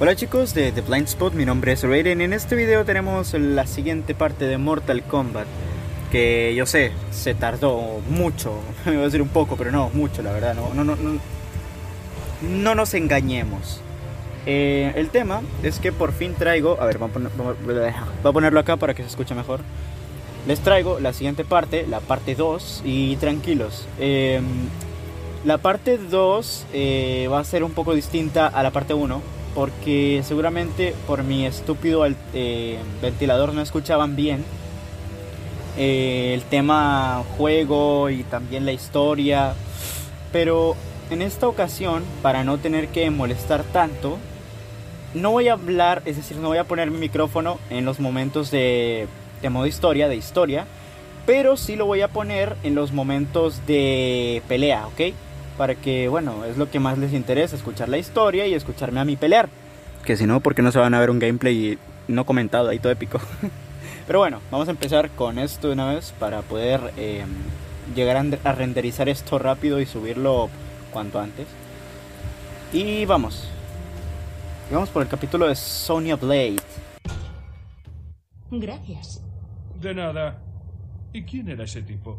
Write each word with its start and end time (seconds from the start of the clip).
Hola 0.00 0.16
chicos 0.16 0.54
de 0.54 0.72
The 0.72 0.80
Blind 0.80 1.06
Spot, 1.06 1.32
mi 1.34 1.44
nombre 1.44 1.70
es 1.70 1.84
Raiden 1.84 2.20
y 2.20 2.24
en 2.24 2.32
este 2.32 2.56
video 2.56 2.84
tenemos 2.84 3.32
la 3.34 3.64
siguiente 3.64 4.12
parte 4.12 4.44
de 4.44 4.58
Mortal 4.58 5.04
Kombat 5.04 5.46
que 6.10 6.52
yo 6.56 6.66
sé, 6.66 6.90
se 7.12 7.32
tardó 7.36 8.00
mucho, 8.10 8.58
me 8.86 8.90
voy 8.94 9.02
a 9.02 9.04
decir 9.04 9.22
un 9.22 9.28
poco, 9.28 9.56
pero 9.56 9.70
no, 9.70 9.90
mucho 9.94 10.20
la 10.22 10.32
verdad, 10.32 10.56
no, 10.56 10.74
no, 10.74 10.82
no, 10.82 10.96
no, 10.96 11.20
no 12.42 12.74
nos 12.74 12.92
engañemos. 12.94 13.80
Eh, 14.46 14.92
el 14.96 15.10
tema 15.10 15.42
es 15.62 15.78
que 15.78 15.92
por 15.92 16.10
fin 16.12 16.34
traigo, 16.34 16.76
a 16.80 16.86
ver, 16.86 16.98
voy 16.98 17.10
a, 17.10 17.12
poner- 17.12 17.30
voy 17.36 18.30
a 18.30 18.32
ponerlo 18.32 18.58
acá 18.58 18.76
para 18.76 18.94
que 18.94 19.02
se 19.04 19.10
escuche 19.10 19.36
mejor. 19.36 19.60
Les 20.48 20.58
traigo 20.58 20.98
la 20.98 21.12
siguiente 21.12 21.44
parte, 21.44 21.86
la 21.86 22.00
parte 22.00 22.34
2 22.34 22.82
y 22.84 23.14
tranquilos. 23.18 23.86
eh, 24.00 24.40
la 25.44 25.58
parte 25.58 25.98
2 25.98 26.66
eh, 26.72 27.28
va 27.30 27.38
a 27.38 27.44
ser 27.44 27.62
un 27.64 27.72
poco 27.72 27.94
distinta 27.94 28.46
a 28.48 28.62
la 28.64 28.70
parte 28.72 28.94
1 28.94 29.20
porque 29.54 30.22
seguramente 30.24 30.94
por 31.06 31.22
mi 31.22 31.46
estúpido 31.46 32.04
eh, 32.32 32.78
ventilador 33.00 33.54
no 33.54 33.60
escuchaban 33.60 34.16
bien 34.16 34.44
eh, 35.76 36.32
el 36.34 36.42
tema 36.42 37.22
juego 37.36 38.10
y 38.10 38.24
también 38.24 38.66
la 38.66 38.72
historia. 38.72 39.54
Pero 40.32 40.76
en 41.10 41.22
esta 41.22 41.46
ocasión, 41.46 42.02
para 42.22 42.44
no 42.44 42.58
tener 42.58 42.88
que 42.88 43.08
molestar 43.10 43.62
tanto, 43.64 44.18
no 45.14 45.30
voy 45.30 45.48
a 45.48 45.52
hablar, 45.52 46.02
es 46.04 46.16
decir, 46.16 46.38
no 46.38 46.48
voy 46.48 46.58
a 46.58 46.64
poner 46.64 46.90
mi 46.90 46.98
micrófono 46.98 47.58
en 47.70 47.84
los 47.84 48.00
momentos 48.00 48.50
de 48.50 49.06
modo 49.48 49.66
historia, 49.66 50.08
de 50.08 50.16
historia, 50.16 50.66
pero 51.26 51.56
sí 51.56 51.76
lo 51.76 51.86
voy 51.86 52.02
a 52.02 52.08
poner 52.08 52.56
en 52.62 52.74
los 52.74 52.92
momentos 52.92 53.66
de 53.66 54.42
pelea, 54.48 54.86
¿ok? 54.88 55.14
Para 55.56 55.74
que, 55.74 56.08
bueno, 56.08 56.44
es 56.44 56.56
lo 56.56 56.70
que 56.70 56.80
más 56.80 56.98
les 56.98 57.12
interesa, 57.12 57.54
escuchar 57.56 57.88
la 57.88 57.98
historia 57.98 58.46
y 58.46 58.54
escucharme 58.54 59.00
a 59.00 59.04
mí 59.04 59.16
pelear. 59.16 59.48
Que 60.04 60.16
si 60.16 60.26
no, 60.26 60.40
porque 60.40 60.62
no 60.62 60.72
se 60.72 60.78
van 60.78 60.94
a 60.94 61.00
ver 61.00 61.10
un 61.10 61.18
gameplay 61.18 61.78
no 62.08 62.26
comentado 62.26 62.68
ahí 62.68 62.78
todo 62.78 62.92
épico. 62.92 63.20
Pero 64.06 64.18
bueno, 64.18 64.40
vamos 64.50 64.68
a 64.68 64.72
empezar 64.72 65.10
con 65.10 65.38
esto 65.38 65.68
de 65.68 65.74
una 65.74 65.94
vez 65.94 66.12
para 66.18 66.42
poder 66.42 66.92
eh, 66.96 67.24
llegar 67.94 68.16
a, 68.16 68.48
a 68.48 68.52
renderizar 68.52 69.08
esto 69.08 69.38
rápido 69.38 69.80
y 69.80 69.86
subirlo 69.86 70.50
cuanto 70.92 71.20
antes. 71.20 71.46
Y 72.72 73.04
vamos. 73.06 73.48
Y 74.70 74.74
vamos 74.74 74.90
por 74.90 75.02
el 75.02 75.08
capítulo 75.08 75.46
de 75.46 75.54
Sonya 75.54 76.16
Blade. 76.16 76.56
Gracias. 78.50 79.22
De 79.80 79.94
nada. 79.94 80.38
¿Y 81.12 81.22
quién 81.22 81.48
era 81.48 81.64
ese 81.64 81.82
tipo? 81.82 82.18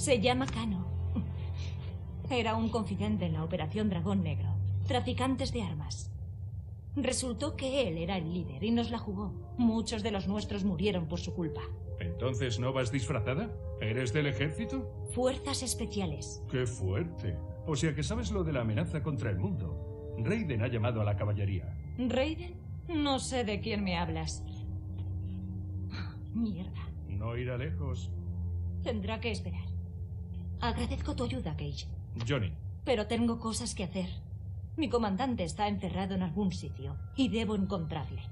Se 0.00 0.18
llama 0.18 0.46
Kano. 0.46 0.86
Era 2.30 2.56
un 2.56 2.70
confidente 2.70 3.26
en 3.26 3.34
la 3.34 3.44
Operación 3.44 3.90
Dragón 3.90 4.22
Negro. 4.22 4.48
Traficantes 4.88 5.52
de 5.52 5.60
armas. 5.60 6.10
Resultó 6.96 7.54
que 7.54 7.86
él 7.86 7.98
era 7.98 8.16
el 8.16 8.32
líder 8.32 8.64
y 8.64 8.70
nos 8.70 8.90
la 8.90 8.96
jugó. 8.96 9.34
Muchos 9.58 10.02
de 10.02 10.10
los 10.10 10.26
nuestros 10.26 10.64
murieron 10.64 11.06
por 11.06 11.20
su 11.20 11.34
culpa. 11.34 11.60
¿Entonces 11.98 12.58
no 12.58 12.72
vas 12.72 12.90
disfrazada? 12.90 13.50
¿Eres 13.82 14.14
del 14.14 14.28
ejército? 14.28 14.90
Fuerzas 15.14 15.62
especiales. 15.62 16.42
¡Qué 16.50 16.64
fuerte! 16.64 17.36
O 17.66 17.76
sea 17.76 17.94
que 17.94 18.02
sabes 18.02 18.30
lo 18.30 18.42
de 18.42 18.54
la 18.54 18.62
amenaza 18.62 19.02
contra 19.02 19.28
el 19.28 19.36
mundo. 19.36 20.14
Raiden 20.16 20.62
ha 20.62 20.68
llamado 20.68 21.02
a 21.02 21.04
la 21.04 21.16
caballería. 21.16 21.76
¿Raiden? 21.98 22.54
No 22.88 23.18
sé 23.18 23.44
de 23.44 23.60
quién 23.60 23.84
me 23.84 23.98
hablas. 23.98 24.42
Mierda. 26.32 26.88
No 27.06 27.36
irá 27.36 27.58
lejos. 27.58 28.10
Tendrá 28.82 29.20
que 29.20 29.30
esperar. 29.30 29.69
Agradezco 30.60 31.14
tu 31.16 31.24
ayuda, 31.24 31.56
Cage. 31.56 31.86
Johnny, 32.28 32.52
Pero 32.84 33.06
tengo 33.06 33.38
cosas 33.38 33.74
que 33.74 33.84
hacer. 33.84 34.08
Mi 34.76 34.88
comandante 34.88 35.44
está 35.44 35.68
encerrado 35.68 36.14
en 36.14 36.22
algún 36.22 36.52
sitio 36.52 36.96
y 37.16 37.28
debo 37.28 37.54
encontrarle. 37.54 38.22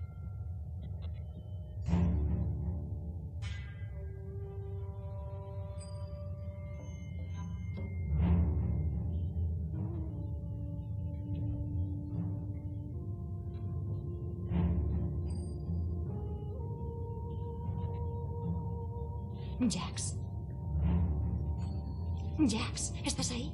Jax, 22.47 22.94
¿estás 23.04 23.32
ahí? 23.32 23.53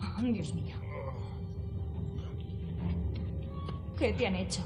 Oh, 0.00 0.22
Dios 0.22 0.54
mío. 0.54 0.74
¿Qué 3.96 4.12
te 4.12 4.26
han 4.26 4.34
hecho? 4.34 4.62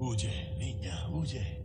Huye, 0.00 0.54
niña, 0.58 1.08
huye. 1.10 1.59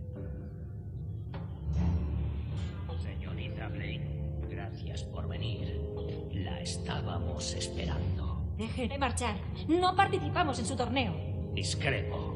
Déjeme 8.75 8.97
marchar. 8.97 9.35
No 9.69 9.95
participamos 9.95 10.59
en 10.59 10.65
su 10.65 10.75
torneo. 10.75 11.13
Discrepo. 11.53 12.35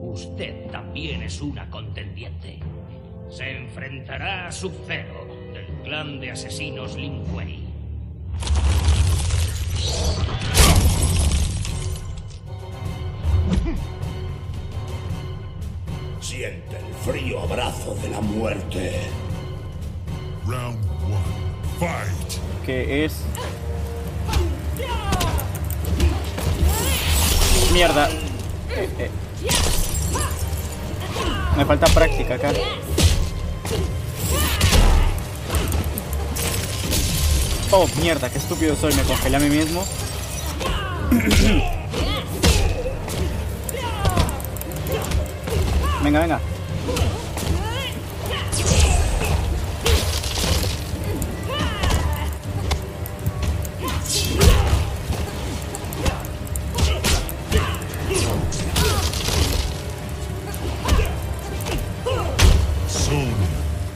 Usted 0.00 0.68
también 0.72 1.22
es 1.22 1.40
una 1.40 1.70
contendiente. 1.70 2.58
Se 3.30 3.58
enfrentará 3.58 4.48
a 4.48 4.52
Sub-Zero, 4.52 5.28
del 5.52 5.66
clan 5.84 6.18
de 6.18 6.32
asesinos 6.32 6.96
Lin 6.96 7.22
Kuei. 7.26 7.64
Siente 16.20 16.76
el 16.76 16.94
frío 16.94 17.38
abrazo 17.42 17.94
de 18.02 18.10
la 18.10 18.20
muerte. 18.20 18.98
Round 20.44 20.84
one. 21.04 21.48
Fight. 21.78 22.66
Que 22.66 23.04
es... 23.04 23.24
Mierda. 27.72 28.08
Me 31.56 31.64
falta 31.64 31.86
práctica 31.86 32.34
acá. 32.34 32.52
Oh, 37.70 37.86
mierda, 38.00 38.30
qué 38.30 38.38
estúpido 38.38 38.74
soy. 38.76 38.94
Me 38.94 39.02
congelé 39.02 39.36
a 39.36 39.40
mí 39.40 39.50
mismo. 39.50 39.84
Venga, 46.02 46.20
venga. 46.20 46.40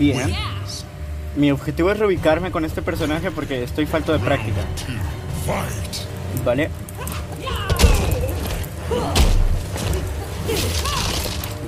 Bien. 0.02 0.34
Mi 1.36 1.52
objetivo 1.52 1.92
es 1.92 1.98
reubicarme 1.98 2.50
con 2.50 2.64
este 2.64 2.82
personaje 2.82 3.30
porque 3.30 3.62
estoy 3.62 3.86
falto 3.86 4.12
de 4.12 4.18
práctica. 4.18 4.60
Vale. 6.44 6.68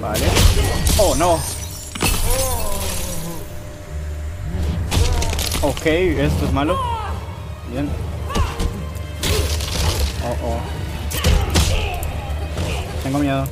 Vale. 0.01 0.27
Oh, 0.99 1.15
no. 1.15 1.35
Ok, 5.63 5.87
esto 5.87 6.47
es 6.47 6.53
malo. 6.53 6.77
Bien. 7.71 7.89
Oh, 10.25 10.37
oh. 10.45 10.61
Tengo 13.05 13.21
miedo. 13.21 13.47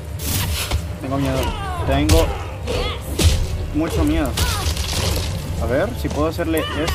Tengo 1.01 1.19
miedo. 1.19 1.39
Tengo 1.87 2.27
mucho 3.75 4.03
miedo. 4.03 4.33
A 5.63 5.67
ver 5.67 5.89
si 6.01 6.09
puedo 6.09 6.29
hacerle 6.29 6.59
esto. 6.59 6.93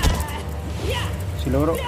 Si 1.41 1.49
logro 1.49 1.75
esto. 1.75 1.87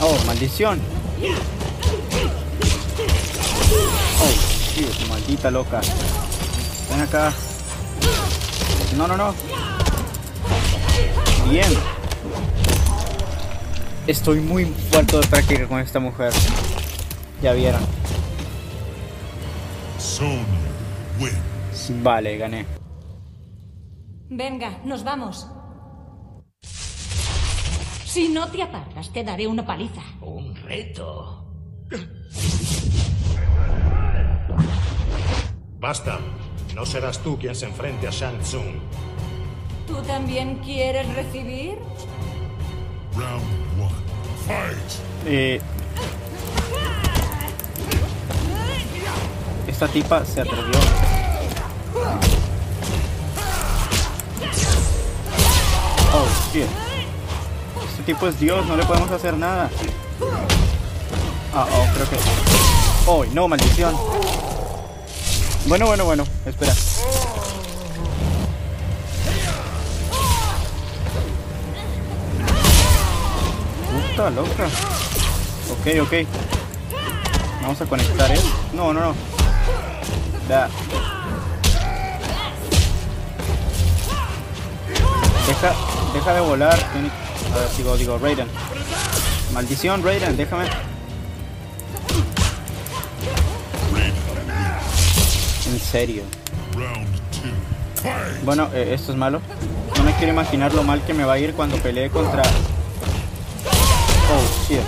Oh, 0.00 0.16
maldición. 0.26 0.80
Oh, 4.20 4.30
Dios, 4.76 5.08
maldita 5.08 5.50
loca. 5.50 5.80
Ven 6.90 7.00
acá. 7.02 7.32
No, 8.96 9.06
no, 9.06 9.16
no. 9.16 9.34
Bien. 11.48 11.72
Estoy 14.06 14.40
muy 14.40 14.64
falto 14.90 15.20
de 15.20 15.26
práctica 15.26 15.68
con 15.68 15.78
esta 15.78 16.00
mujer. 16.00 16.32
Ya 17.42 17.52
vieron. 17.52 17.82
Vale, 22.02 22.38
gané. 22.38 22.79
Venga, 24.30 24.78
nos 24.84 25.02
vamos. 25.02 25.48
Si 26.62 28.28
no 28.28 28.46
te 28.46 28.62
apartas, 28.62 29.12
te 29.12 29.24
daré 29.24 29.48
una 29.48 29.66
paliza. 29.66 30.02
Un 30.20 30.54
reto. 30.54 31.52
Basta. 35.80 36.20
No 36.76 36.86
serás 36.86 37.18
tú 37.18 37.36
quien 37.36 37.56
se 37.56 37.66
enfrente 37.66 38.06
a 38.06 38.10
Shang 38.10 38.38
Tsung. 38.40 38.78
¿Tú 39.88 39.96
también 40.02 40.60
quieres 40.64 41.12
recibir? 41.16 41.76
Round 43.16 43.42
one. 43.80 43.90
Fight! 44.46 45.26
Eh, 45.26 45.60
esta 49.66 49.88
tipa 49.88 50.24
se 50.24 50.42
atrevió. 50.42 51.09
Oh, 56.12 56.26
shit. 56.52 56.66
Este 57.90 58.02
tipo 58.04 58.26
es 58.26 58.38
Dios, 58.40 58.66
no 58.66 58.76
le 58.76 58.84
podemos 58.84 59.10
hacer 59.10 59.36
nada. 59.36 59.70
Ah, 61.54 61.66
oh, 61.72 61.86
creo 61.94 62.10
que. 62.10 62.16
Oh, 63.06 63.24
no, 63.32 63.46
maldición. 63.48 63.96
Bueno, 65.66 65.86
bueno, 65.86 66.04
bueno, 66.04 66.24
espera. 66.46 66.72
Puta 73.90 74.30
loca. 74.30 74.66
Ok, 75.70 75.86
ok. 76.02 76.28
Vamos 77.62 77.80
a 77.80 77.86
conectar 77.86 78.30
él. 78.32 78.42
No, 78.72 78.92
no, 78.92 79.00
no. 79.00 79.14
Da. 80.48 80.68
Deja, 85.46 85.74
deja 86.12 86.34
de 86.34 86.40
volar. 86.40 86.78
Kenny. 86.92 87.10
A 87.54 87.58
ver, 87.58 87.68
digo, 87.76 87.96
digo, 87.96 88.18
Raiden. 88.18 88.48
Maldición, 89.52 90.02
Raiden, 90.02 90.36
déjame. 90.36 90.66
En 95.66 95.80
serio. 95.80 96.22
Bueno, 98.44 98.68
eh, 98.72 98.94
esto 98.94 99.12
es 99.12 99.18
malo. 99.18 99.40
No 99.96 100.02
me 100.04 100.14
quiero 100.14 100.32
imaginar 100.32 100.72
lo 100.72 100.82
mal 100.82 101.02
que 101.04 101.14
me 101.14 101.24
va 101.24 101.34
a 101.34 101.38
ir 101.38 101.52
cuando 101.54 101.76
pelee 101.76 102.10
contra. 102.10 102.42
Oh, 104.32 104.68
shit. 104.68 104.80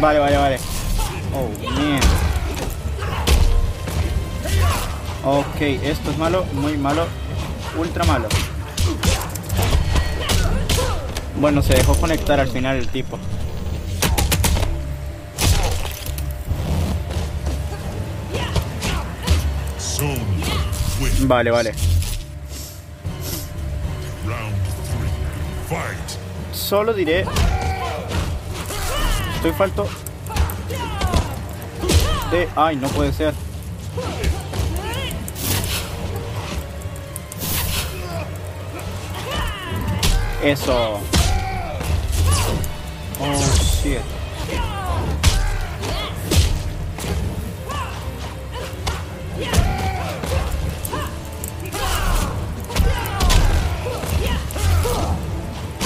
Vale, 0.00 0.18
vale, 0.18 0.36
vale. 0.36 0.58
Oh, 1.34 1.70
man. 1.70 2.19
Ok, 5.22 5.60
esto 5.60 6.10
es 6.10 6.18
malo, 6.18 6.44
muy 6.54 6.78
malo, 6.78 7.06
ultra 7.76 8.04
malo. 8.04 8.28
Bueno, 11.36 11.62
se 11.62 11.74
dejó 11.74 11.94
conectar 11.94 12.40
al 12.40 12.48
final 12.48 12.76
el 12.76 12.88
tipo. 12.88 13.18
Vale, 21.20 21.50
vale. 21.50 21.74
Solo 26.52 26.94
diré. 26.94 27.26
Estoy 29.36 29.52
falto. 29.52 29.86
De. 32.30 32.48
Ay, 32.56 32.76
no 32.76 32.88
puede 32.88 33.12
ser. 33.12 33.34
Eso. 40.42 41.00
Oh, 43.20 43.82
shit. 43.82 44.00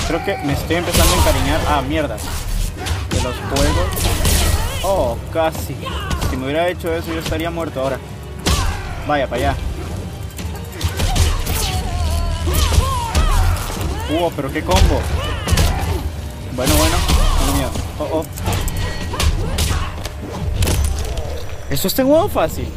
Creo 0.07 0.25
que 0.25 0.37
me 0.45 0.53
estoy 0.53 0.77
empezando 0.77 1.13
a 1.13 1.19
encariñar. 1.19 1.61
Ah, 1.67 1.83
mierda. 1.83 2.17
De 3.11 3.23
los 3.23 3.35
juegos. 3.35 3.89
Oh, 4.85 5.17
casi. 5.33 5.77
Si 6.31 6.37
me 6.37 6.45
hubiera 6.45 6.69
hecho 6.69 6.95
eso, 6.95 7.13
yo 7.13 7.19
estaría 7.19 7.51
muerto 7.51 7.81
ahora. 7.81 7.99
Vaya, 9.09 9.27
para 9.27 9.51
allá. 9.51 9.57
Uh, 14.11 14.31
pero 14.37 14.53
qué 14.53 14.63
combo. 14.63 15.01
Bueno, 16.55 16.75
bueno. 16.77 16.97
Oh, 17.99 18.09
oh. 18.13 18.25
Eso 21.71 21.89
está 21.89 22.03
en 22.03 22.09
modo 22.09 22.29
fácil. 22.29 22.69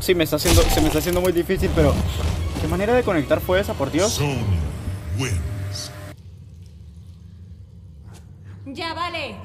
Sí, 0.00 0.14
me 0.14 0.24
está 0.24 0.36
haciendo, 0.36 0.62
se 0.62 0.80
me 0.80 0.86
está 0.86 0.98
haciendo 0.98 1.20
muy 1.20 1.32
difícil, 1.32 1.70
pero 1.74 1.94
¿qué 2.60 2.68
manera 2.68 2.94
de 2.94 3.02
conectar 3.02 3.40
fue 3.40 3.60
esa, 3.60 3.74
por 3.74 3.90
Dios? 3.90 4.20
Ya 8.66 8.94
vale. 8.94 9.36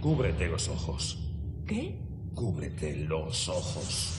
Cúbrete 0.00 0.46
los 0.48 0.68
ojos. 0.68 1.18
¿Qué? 1.66 1.98
Cúbrete 2.34 2.96
los 2.96 3.48
ojos. 3.48 4.14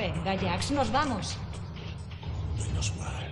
Venga, 0.00 0.38
Jax, 0.38 0.70
nos 0.70 0.90
vamos. 0.90 1.36
Menos 2.56 2.96
mal. 2.96 3.24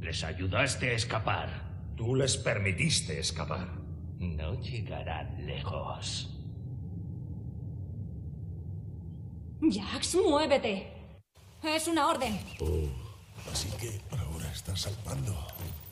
Les 0.00 0.22
ayudaste 0.24 0.90
a 0.90 0.92
escapar. 0.92 1.48
Tú 1.96 2.14
les 2.14 2.36
permitiste 2.36 3.18
escapar. 3.18 3.68
No 4.18 4.60
llegarán 4.60 5.46
lejos. 5.46 6.34
Jax, 9.62 10.16
muévete. 10.16 10.92
Es 11.62 11.88
una 11.88 12.08
orden. 12.08 12.38
Así 13.52 13.68
que 13.78 14.00
ahora 14.16 14.50
estás 14.52 14.82
salvando. 14.82 15.34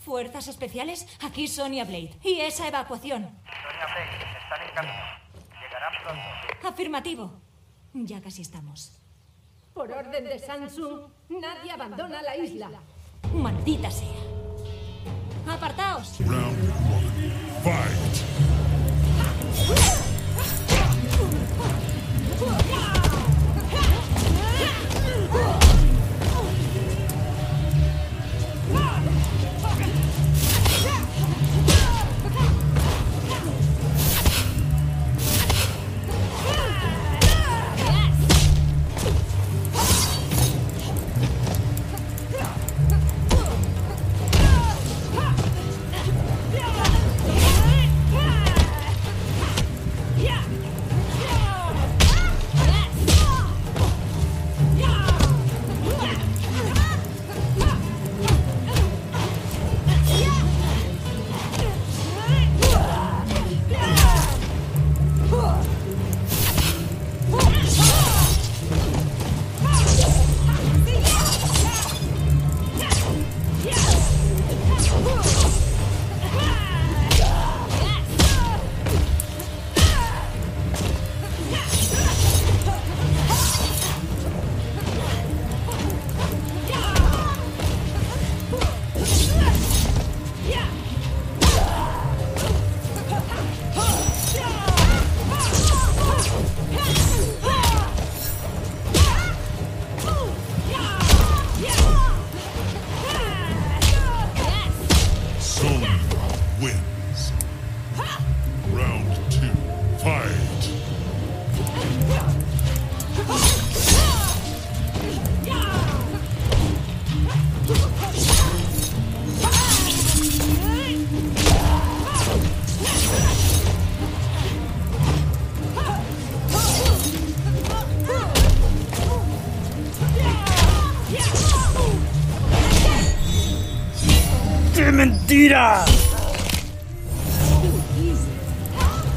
Fuerzas 0.04 0.48
especiales, 0.48 1.06
aquí 1.22 1.48
Sonia 1.48 1.84
Blade. 1.84 2.14
Y 2.22 2.40
esa 2.40 2.68
evacuación. 2.68 3.22
Sonia 3.22 3.86
Blake, 3.92 4.26
están 4.42 4.68
en 4.68 4.74
camino. 4.74 5.04
Llegarán 5.60 5.92
pronto. 6.02 6.68
Afirmativo. 6.68 7.32
Ya 7.94 8.20
casi 8.20 8.42
estamos. 8.42 8.92
Por 9.74 9.90
orden 9.90 10.24
de 10.24 10.38
Samsung, 10.38 11.10
nadie 11.28 11.70
abandona 11.72 12.22
la 12.22 12.36
isla. 12.36 12.70
Maldita 13.34 13.90
sea. 13.90 14.06
Apartaos. 15.48 16.18
Round 16.20 16.70
one. 16.92 17.30
Fight! 17.62 18.65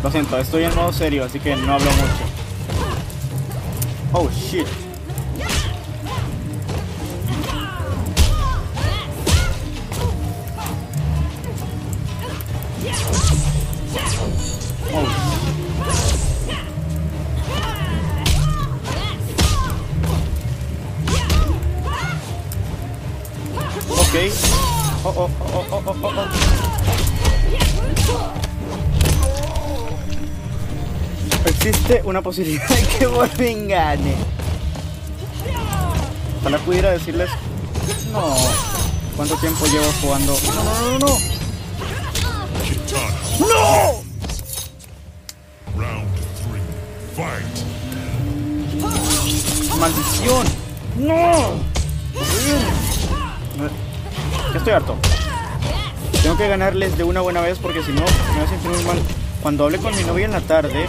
Lo 0.02 0.10
siento, 0.10 0.38
estoy 0.38 0.64
en 0.64 0.74
modo 0.76 0.94
serio, 0.94 1.26
así 1.26 1.40
que 1.40 1.56
no 1.56 1.74
hablo 1.74 1.92
mucho. 1.92 2.24
Oh 4.14 4.30
shit. 4.30 4.66
Oh. 14.94 15.30
Oh, 25.06 25.14
oh, 25.16 25.30
oh, 25.40 25.66
oh, 25.72 25.96
oh, 26.04 26.14
oh. 26.18 26.59
Existe 31.62 32.02
una 32.06 32.22
posibilidad 32.22 32.70
de 32.70 32.82
que 32.84 33.06
Wolverine 33.06 33.68
gane. 33.68 34.16
Ojalá 36.40 36.58
pudiera 36.60 36.92
decirles. 36.92 37.30
No. 38.14 38.34
¿Cuánto 39.18 39.36
tiempo 39.36 39.66
llevo 39.66 39.92
jugando? 40.02 40.38
No, 40.46 40.64
no, 40.64 40.64
no, 40.64 41.00
no. 41.00 41.18
¡No! 43.40 44.04
¡Maldición! 49.82 50.48
¡No! 50.98 51.56
Ya 54.54 54.58
estoy 54.58 54.74
harto. 54.74 54.96
Tengo 56.24 56.38
que 56.38 56.48
ganarles 56.48 56.98
de 56.98 57.04
una 57.04 57.20
buena 57.20 57.42
vez 57.42 57.60
porque 57.60 57.84
si 57.84 57.92
no 57.92 58.00
me 58.00 58.36
voy 58.36 58.44
a 58.46 58.48
sentir 58.48 58.72
muy 58.72 58.84
mal. 58.86 59.02
Cuando 59.42 59.66
hable 59.66 59.78
con 59.80 59.94
mi 59.94 60.04
novia 60.04 60.24
en 60.26 60.32
la 60.32 60.42
tarde, 60.42 60.88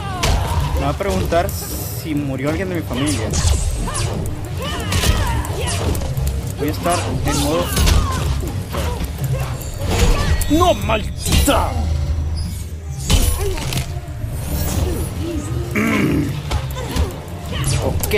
me 0.80 0.86
va 0.86 0.92
a 0.92 0.96
preguntar 0.96 1.46
si 1.50 2.14
murió 2.14 2.48
alguien 2.48 2.70
de 2.70 2.76
mi 2.76 2.80
familia. 2.80 3.28
Voy 6.58 6.68
a 6.68 6.70
estar 6.70 6.98
en 7.26 7.40
modo... 7.42 7.66
¡No, 10.50 10.72
maldita! 10.72 11.70
Ok. 17.84 18.14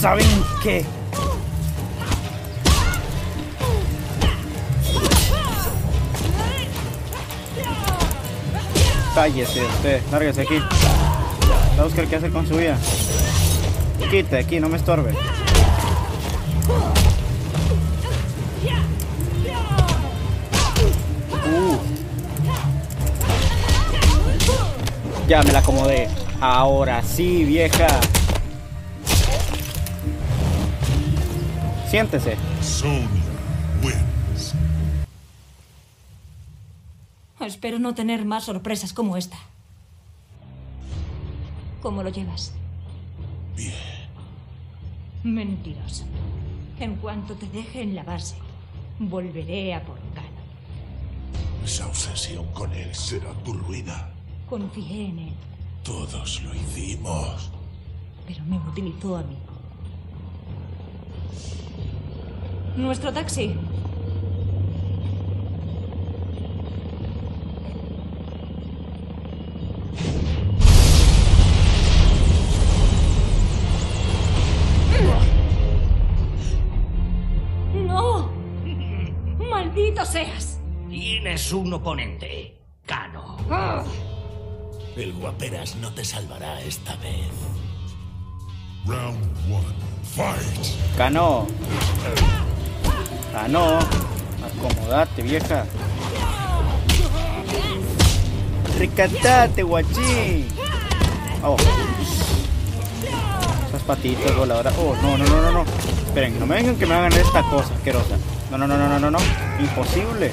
¿Saben 0.00 0.26
qué? 0.62 0.84
Cállese 9.14 9.62
usted, 9.62 10.00
lárguese 10.10 10.40
aquí. 10.40 10.58
Va 11.78 11.82
a 11.82 11.84
buscar 11.84 12.06
qué 12.06 12.16
hacer 12.16 12.30
con 12.32 12.46
su 12.46 12.56
vida. 12.56 12.78
Quite 14.10 14.38
aquí, 14.38 14.58
no 14.58 14.68
me 14.68 14.76
estorbe. 14.78 15.12
Uh. 21.44 21.78
Ya 25.28 25.42
me 25.42 25.52
la 25.52 25.58
acomodé. 25.58 26.08
Ahora 26.40 27.02
sí, 27.02 27.44
vieja. 27.44 27.88
Siéntese. 31.90 32.36
Espero 37.46 37.78
no 37.78 37.94
tener 37.94 38.24
más 38.24 38.44
sorpresas 38.44 38.92
como 38.92 39.16
esta. 39.16 39.36
¿Cómo 41.82 42.02
lo 42.02 42.10
llevas? 42.10 42.52
Bien. 43.56 43.72
Mentiroso. 45.24 46.04
En 46.78 46.96
cuanto 46.96 47.34
te 47.34 47.46
deje 47.48 47.82
en 47.82 47.94
la 47.94 48.02
base, 48.02 48.36
volveré 48.98 49.74
a 49.74 49.82
por 49.84 49.98
Kano. 50.14 50.28
Esa 51.64 51.86
obsesión 51.86 52.46
con 52.52 52.72
él 52.72 52.94
será 52.94 53.32
tu 53.44 53.52
ruina. 53.52 54.08
Confié 54.48 55.06
en 55.06 55.18
él, 55.20 55.32
Todos 55.84 56.42
lo 56.42 56.54
hicimos. 56.54 57.50
pero 58.26 58.44
me 58.44 58.56
utilizó 58.58 59.16
a 59.16 59.22
mí. 59.22 59.36
Nuestro 62.76 63.12
taxi. 63.12 63.54
Tienes 81.32 81.52
un 81.54 81.72
oponente, 81.72 82.60
Kano. 82.84 83.38
El 84.94 85.14
guaperas 85.14 85.76
no 85.76 85.90
te 85.94 86.04
salvará 86.04 86.60
esta 86.60 86.94
vez. 86.96 87.30
Round 88.84 89.16
one. 89.50 89.64
Fight. 90.14 90.94
Cano. 90.94 91.46
Cano. 93.32 93.78
Acomodate, 94.44 95.22
vieja. 95.22 95.64
Recatate, 98.78 99.62
guachín. 99.62 100.48
Oh. 101.42 101.56
Esas 103.68 103.82
patitas 103.84 104.36
voladoras. 104.36 104.74
Oh, 104.76 104.94
no, 105.00 105.16
no, 105.16 105.24
no, 105.24 105.40
no, 105.40 105.50
no. 105.50 105.64
Esperen, 106.04 106.38
no 106.38 106.44
me 106.44 106.56
vengan 106.56 106.76
que 106.76 106.84
me 106.84 106.94
hagan 106.94 107.14
esta 107.14 107.42
cosa 107.44 107.72
asquerosa. 107.72 108.18
No, 108.50 108.58
no, 108.58 108.66
no, 108.66 108.76
no, 108.76 108.86
no, 108.86 108.98
no, 108.98 109.10
no. 109.10 109.18
Imposible. 109.58 110.30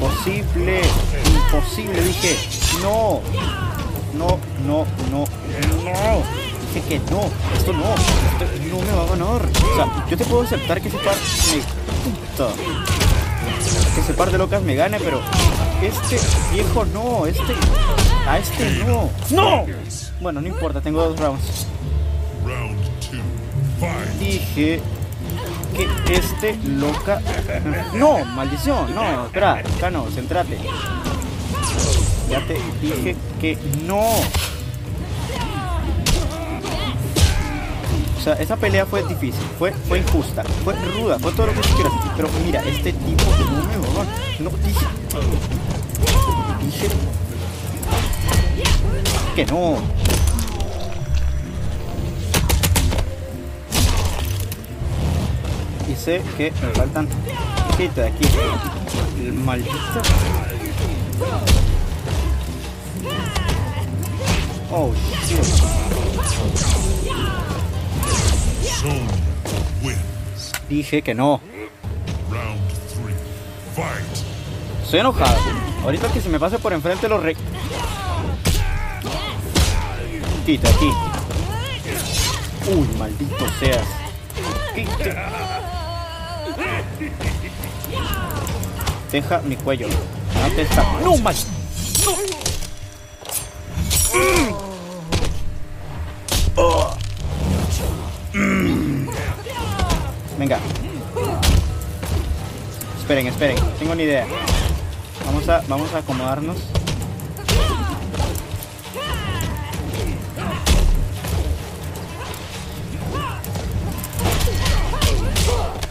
Imposible. 0.00 0.80
Imposible, 1.34 2.02
dije. 2.02 2.36
No. 2.80 3.20
No, 4.14 4.38
no, 4.64 4.86
no, 5.10 5.24
no. 5.82 6.22
Dije 6.72 6.88
que 6.88 6.98
no. 7.10 7.22
Esto 7.56 7.72
no. 7.72 7.94
Esto 7.94 8.46
no 8.70 8.78
me 8.78 8.92
va 8.92 9.02
a 9.02 9.06
ganar. 9.06 9.42
O 9.44 9.74
sea, 9.74 10.06
yo 10.08 10.16
te 10.16 10.24
puedo 10.24 10.42
aceptar 10.42 10.80
que 10.80 10.88
ese 10.88 10.98
par 10.98 11.16
me. 11.16 11.62
Puta. 12.36 12.54
Que 13.94 14.00
ese 14.00 14.14
par 14.14 14.30
de 14.30 14.38
locas 14.38 14.62
me 14.62 14.76
gane, 14.76 15.00
pero. 15.00 15.20
Este 15.82 16.20
viejo 16.52 16.84
no. 16.84 17.26
Este. 17.26 17.54
A 18.28 18.38
este 18.38 18.84
no. 18.84 19.10
¡No! 19.30 19.66
Bueno, 20.20 20.40
no 20.40 20.46
importa, 20.46 20.80
tengo 20.80 21.02
dos 21.02 21.18
rounds. 21.18 21.66
Dije 24.20 24.80
que 25.86 26.14
este 26.16 26.58
loca. 26.66 27.20
No, 27.94 28.24
maldición, 28.24 28.94
no, 28.94 29.26
espera, 29.26 29.62
Cano, 29.80 30.06
centrate. 30.10 30.58
Ya 32.30 32.40
te 32.46 32.60
dije 32.80 33.16
que 33.40 33.58
no. 33.84 34.02
O 38.16 38.20
sea, 38.20 38.34
esa 38.34 38.56
pelea 38.56 38.84
fue 38.84 39.02
difícil, 39.04 39.40
fue, 39.58 39.72
fue 39.72 39.98
injusta, 39.98 40.42
fue 40.64 40.74
ruda, 40.74 41.18
fue 41.18 41.32
todo 41.32 41.46
lo 41.46 41.54
que 41.54 41.60
tú 41.60 41.74
quieras. 41.74 41.92
Pero 42.16 42.28
mira, 42.44 42.62
este 42.66 42.92
tipo 42.92 43.24
no 43.24 43.62
me 43.62 43.86
ganar. 43.86 44.06
No, 44.40 44.50
dije. 44.66 44.86
Dije. 46.64 46.88
Que 49.34 49.46
no. 49.46 49.78
Y 55.88 55.96
sé 55.96 56.22
que 56.36 56.50
me 56.50 56.68
faltan 56.74 57.08
quita 57.76 58.02
de 58.02 58.08
aquí. 58.08 58.24
El 59.20 59.32
maldito. 59.32 59.72
Oh 64.70 64.92
wins. 69.82 70.52
dije 70.68 71.02
que 71.02 71.14
no. 71.14 71.40
Estoy 74.82 75.00
enojado. 75.00 75.36
Ahorita 75.84 76.08
que 76.12 76.20
se 76.20 76.28
me 76.28 76.38
pase 76.38 76.58
por 76.58 76.72
enfrente 76.72 77.08
los 77.08 77.22
re 77.22 77.36
quita 80.44 80.68
aquí. 80.68 80.90
Uy 82.70 82.98
maldito 82.98 83.46
seas. 83.60 83.86
Quita 84.74 85.57
Deja 89.10 89.40
mi 89.40 89.56
cuello. 89.56 89.88
No 89.88 90.46
está. 90.60 90.82
¡No. 91.02 91.14
Venga. 100.38 100.58
Esperen, 103.00 103.26
esperen. 103.26 103.56
Tengo 103.78 103.92
una 103.92 104.02
idea. 104.02 104.26
Vamos 105.24 105.48
a, 105.48 105.62
vamos 105.68 105.92
a 105.94 105.98
acomodarnos. 105.98 106.56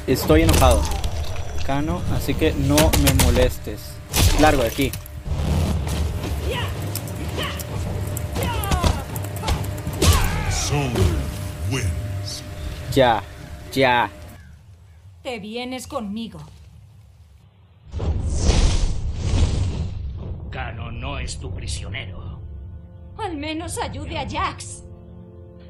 Estoy 0.05 0.43
enojado. 0.43 0.96
Cano, 1.67 2.01
así 2.13 2.33
que 2.33 2.53
no 2.53 2.77
me 3.03 3.13
molestes. 3.25 3.91
Largo 4.39 4.61
de 4.61 4.69
aquí. 4.69 4.91
Ya, 12.93 13.21
ya. 13.73 14.09
Te 15.21 15.39
vienes 15.39 15.87
conmigo. 15.87 16.39
Cano 20.49 20.89
no 20.89 21.19
es 21.19 21.37
tu 21.37 21.53
prisionero. 21.53 22.39
Al 23.17 23.35
menos 23.35 23.77
ayude 23.77 24.17
a 24.17 24.27
Jax. 24.27 24.83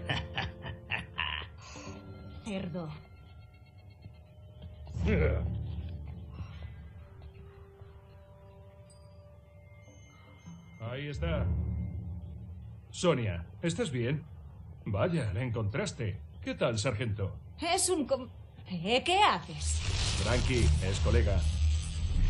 Cerdo. 2.46 2.88
Ahí 10.80 11.08
está. 11.08 11.46
Sonia, 12.92 13.46
¿estás 13.62 13.92
bien? 13.92 14.24
Vaya, 14.86 15.32
la 15.34 15.42
encontraste. 15.44 16.20
¿Qué 16.44 16.56
tal, 16.56 16.78
sargento? 16.80 17.36
Es 17.62 17.90
un... 17.90 18.06
com- 18.06 18.30
¿Eh? 18.70 19.02
¿Qué 19.04 19.18
haces? 19.22 19.80
Tranqui, 20.24 20.66
es 20.86 21.00
colega. 21.00 21.40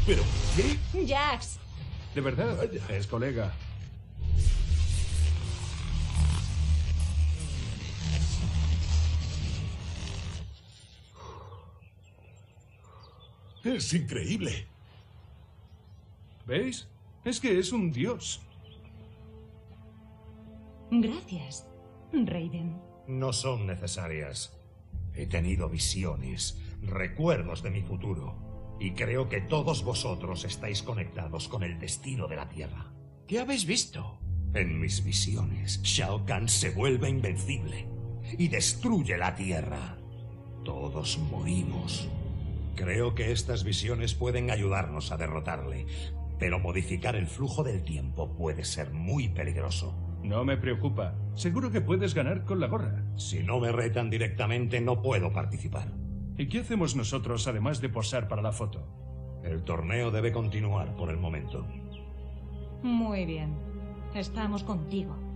¿Pero 0.05 0.23
qué? 0.55 1.05
Jax. 1.07 1.59
De 2.15 2.21
verdad, 2.21 2.63
es 2.89 3.07
colega. 3.07 3.51
Es 13.63 13.93
increíble. 13.93 14.67
¿Veis? 16.45 16.87
Es 17.27 17.41
que 17.41 17.59
es 17.59 17.73
un 17.73 17.91
dios. 17.91 18.39
Gracias, 20.89 21.67
Raiden. 22.13 22.81
No 23.05 23.33
son 23.33 23.67
necesarias. 23.67 24.57
He 25.13 25.25
tenido 25.25 25.67
visiones, 25.67 26.57
recuerdos 26.81 27.63
de 27.63 27.71
mi 27.71 27.81
futuro. 27.81 28.77
Y 28.79 28.91
creo 28.91 29.27
que 29.27 29.41
todos 29.41 29.83
vosotros 29.83 30.45
estáis 30.45 30.81
conectados 30.81 31.49
con 31.49 31.63
el 31.63 31.77
destino 31.79 32.29
de 32.29 32.37
la 32.37 32.47
Tierra. 32.47 32.93
¿Qué 33.27 33.39
habéis 33.39 33.65
visto? 33.65 34.21
En 34.53 34.79
mis 34.79 35.03
visiones, 35.03 35.81
Shao 35.83 36.25
Kahn 36.25 36.47
se 36.47 36.69
vuelve 36.69 37.09
invencible 37.09 37.89
y 38.37 38.47
destruye 38.47 39.17
la 39.17 39.35
Tierra. 39.35 39.97
Todos 40.63 41.17
morimos. 41.17 42.07
Creo 42.77 43.15
que 43.15 43.33
estas 43.33 43.65
visiones 43.65 44.13
pueden 44.13 44.49
ayudarnos 44.49 45.11
a 45.11 45.17
derrotarle, 45.17 45.87
pero 46.39 46.59
modificar 46.59 47.15
el 47.15 47.27
flujo 47.27 47.63
del 47.63 47.83
tiempo 47.83 48.35
puede 48.35 48.63
ser 48.63 48.91
muy 48.93 49.29
peligroso. 49.29 49.95
No 50.23 50.43
me 50.43 50.57
preocupa. 50.57 51.15
Seguro 51.35 51.71
que 51.71 51.81
puedes 51.81 52.13
ganar 52.13 52.43
con 52.43 52.59
la 52.59 52.67
gorra. 52.67 53.03
Si 53.15 53.43
no 53.43 53.59
me 53.59 53.71
retan 53.71 54.09
directamente, 54.09 54.81
no 54.81 55.01
puedo 55.01 55.31
participar. 55.31 55.93
¿Y 56.37 56.47
qué 56.47 56.59
hacemos 56.59 56.95
nosotros 56.95 57.47
además 57.47 57.81
de 57.81 57.89
posar 57.89 58.27
para 58.27 58.41
la 58.41 58.51
foto? 58.51 58.87
El 59.43 59.63
torneo 59.63 60.11
debe 60.11 60.31
continuar 60.31 60.95
por 60.95 61.09
el 61.09 61.17
momento. 61.17 61.65
Muy 62.83 63.25
bien. 63.25 63.55
Estamos 64.13 64.63
contigo. 64.63 65.26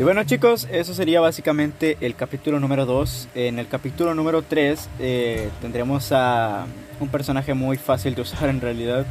Y 0.00 0.02
bueno 0.02 0.24
chicos, 0.24 0.66
eso 0.72 0.94
sería 0.94 1.20
básicamente 1.20 1.98
el 2.00 2.14
capítulo 2.14 2.58
número 2.58 2.86
2. 2.86 3.28
En 3.34 3.58
el 3.58 3.68
capítulo 3.68 4.14
número 4.14 4.40
3 4.40 4.88
eh, 4.98 5.50
tendremos 5.60 6.10
a 6.12 6.64
un 7.00 7.08
personaje 7.10 7.52
muy 7.52 7.76
fácil 7.76 8.14
de 8.14 8.22
usar 8.22 8.48
en 8.48 8.62
realidad. 8.62 9.04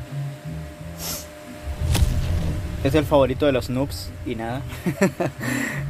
Es 2.83 2.95
el 2.95 3.05
favorito 3.05 3.45
de 3.45 3.51
los 3.51 3.69
noobs 3.69 4.09
y 4.25 4.33
nada. 4.33 4.63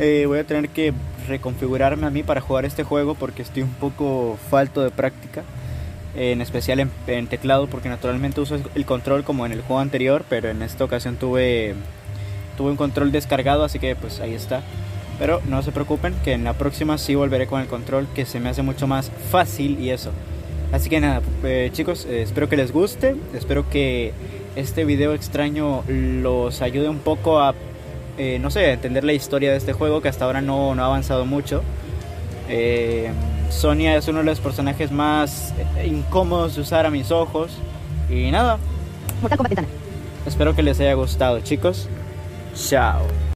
Eh, 0.01 0.25
voy 0.27 0.39
a 0.39 0.45
tener 0.45 0.69
que 0.69 0.93
reconfigurarme 1.27 2.07
a 2.07 2.09
mí 2.09 2.23
para 2.23 2.39
jugar 2.39 2.63
este 2.63 2.83
juego 2.83 3.15
porque 3.15 3.41
estoy 3.41 3.63
un 3.63 3.73
poco 3.73 4.37
falto 4.49 4.81
de 4.81 4.91
práctica. 4.91 5.43
En 6.15 6.41
especial 6.41 6.81
en, 6.81 6.91
en 7.07 7.27
teclado 7.27 7.67
porque 7.67 7.87
naturalmente 7.87 8.41
uso 8.41 8.57
el 8.75 8.85
control 8.85 9.23
como 9.23 9.45
en 9.45 9.53
el 9.53 9.61
juego 9.61 9.79
anterior, 9.79 10.25
pero 10.27 10.49
en 10.49 10.61
esta 10.61 10.83
ocasión 10.83 11.15
tuve 11.15 11.75
tuve 12.57 12.71
un 12.71 12.75
control 12.75 13.13
descargado, 13.13 13.63
así 13.63 13.79
que 13.79 13.95
pues 13.95 14.19
ahí 14.19 14.33
está. 14.33 14.61
Pero 15.19 15.41
no 15.47 15.61
se 15.61 15.71
preocupen, 15.71 16.15
que 16.23 16.33
en 16.33 16.45
la 16.45 16.53
próxima 16.53 16.97
sí 16.97 17.13
volveré 17.13 17.45
con 17.45 17.61
el 17.61 17.67
control, 17.67 18.07
que 18.15 18.25
se 18.25 18.39
me 18.39 18.49
hace 18.49 18.61
mucho 18.61 18.87
más 18.87 19.11
fácil 19.29 19.79
y 19.79 19.91
eso. 19.91 20.11
Así 20.71 20.89
que 20.89 20.99
nada, 20.99 21.21
eh, 21.43 21.69
chicos, 21.73 22.05
eh, 22.05 22.21
espero 22.21 22.47
que 22.47 22.55
les 22.55 22.71
guste, 22.71 23.15
espero 23.33 23.69
que 23.69 24.13
este 24.55 24.85
video 24.85 25.13
extraño 25.13 25.83
los 25.87 26.61
ayude 26.61 26.89
un 26.89 26.99
poco 26.99 27.39
a, 27.39 27.55
eh, 28.17 28.37
no 28.39 28.51
sé, 28.51 28.65
a 28.65 28.73
entender 28.73 29.03
la 29.03 29.13
historia 29.13 29.51
de 29.51 29.57
este 29.57 29.73
juego, 29.73 30.01
que 30.01 30.09
hasta 30.09 30.25
ahora 30.25 30.41
no, 30.41 30.75
no 30.75 30.83
ha 30.83 30.85
avanzado 30.85 31.25
mucho. 31.25 31.63
Sonia 33.49 33.95
es 33.95 34.07
uno 34.07 34.19
de 34.19 34.25
los 34.25 34.39
personajes 34.39 34.91
más 34.91 35.53
incómodos 35.85 36.55
de 36.55 36.61
usar 36.61 36.85
a 36.85 36.91
mis 36.91 37.11
ojos. 37.11 37.51
Y 38.09 38.31
nada, 38.31 38.57
Mortal 39.21 39.37
Kombat 39.37 39.49
Ventana. 39.49 39.67
espero 40.25 40.55
que 40.55 40.63
les 40.63 40.79
haya 40.79 40.93
gustado, 40.93 41.39
chicos. 41.41 41.87
Chao. 42.55 43.28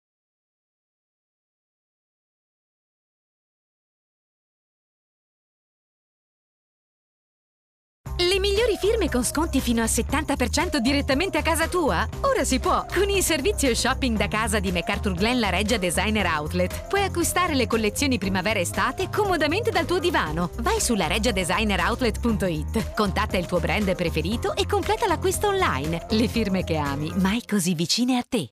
Con 9.14 9.24
sconti 9.24 9.62
fino 9.62 9.84
al 9.84 9.90
70% 9.90 10.78
direttamente 10.78 11.38
a 11.38 11.44
casa 11.44 11.68
tua? 11.68 12.10
Ora 12.22 12.44
si 12.44 12.58
può! 12.58 12.84
Con 12.92 13.10
il 13.10 13.22
servizio 13.22 13.76
shopping 13.76 14.18
da 14.18 14.28
casa 14.28 14.60
di 14.60 14.72
MacArthur 14.72 15.14
Glen 15.14 15.40
La 15.40 15.50
Reggia 15.50 15.78
Designer 15.78 16.26
Outlet. 16.26 16.88
Puoi 16.88 17.04
acquistare 17.04 17.54
le 17.54 17.68
collezioni 17.68 18.18
primavera-estate 18.18 19.10
comodamente 19.14 19.70
dal 19.70 19.86
tuo 19.86 20.00
divano. 20.00 20.50
Vai 20.62 20.80
su 20.80 20.96
lareggiadesigneroutlet.it, 20.96 22.94
contatta 22.96 23.38
il 23.38 23.46
tuo 23.46 23.60
brand 23.60 23.96
preferito 23.96 24.56
e 24.56 24.66
completa 24.66 25.06
l'acquisto 25.06 25.50
online. 25.50 26.08
Le 26.10 26.28
firme 26.28 26.64
che 26.64 26.78
ami, 26.78 27.14
mai 27.18 27.44
così 27.46 27.76
vicine 27.76 28.18
a 28.18 28.26
te. 28.28 28.50